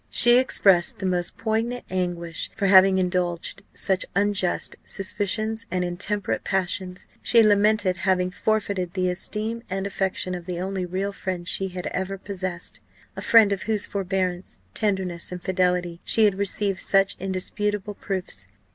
She 0.09 0.39
expressed 0.39 0.97
the 0.97 1.05
most 1.05 1.37
poignant 1.37 1.85
anguish 1.91 2.49
for 2.55 2.65
having 2.65 2.97
indulged 2.97 3.61
such 3.71 4.03
unjust 4.15 4.75
suspicions 4.83 5.67
and 5.69 5.85
intemperate 5.85 6.43
passions. 6.43 7.07
She 7.21 7.43
lamented 7.43 7.97
having 7.97 8.31
forfeited 8.31 8.95
the 8.95 9.09
esteem 9.11 9.61
and 9.69 9.85
affection 9.85 10.33
of 10.33 10.47
the 10.47 10.59
only 10.59 10.87
real 10.87 11.13
friend 11.13 11.47
she 11.47 11.67
had 11.67 11.85
ever 11.93 12.17
possessed 12.17 12.79
a 13.15 13.21
friend 13.21 13.51
of 13.53 13.61
whose 13.69 13.85
forbearance, 13.85 14.57
tenderness, 14.73 15.31
and 15.31 15.39
fidelity, 15.43 16.01
she 16.03 16.25
had 16.25 16.33
received 16.33 16.81
such 16.81 17.15
indisputable 17.19 17.93
proofs. 17.93 18.47